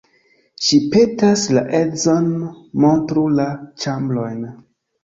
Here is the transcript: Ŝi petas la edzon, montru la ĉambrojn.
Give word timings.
Ŝi 0.67 0.79
petas 0.95 1.43
la 1.59 1.63
edzon, 1.81 2.27
montru 2.87 3.29
la 3.39 3.49
ĉambrojn. 3.87 4.45